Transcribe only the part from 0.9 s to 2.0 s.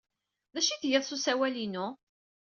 s userwal-inu?